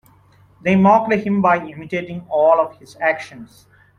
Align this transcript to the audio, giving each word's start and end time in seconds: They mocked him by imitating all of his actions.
They 0.63 0.75
mocked 0.75 1.13
him 1.13 1.43
by 1.43 1.63
imitating 1.63 2.25
all 2.27 2.59
of 2.59 2.75
his 2.79 2.97
actions. 2.99 3.67